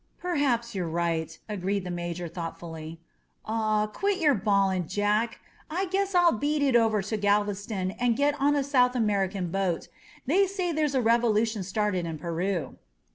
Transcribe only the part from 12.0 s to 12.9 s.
in Peru."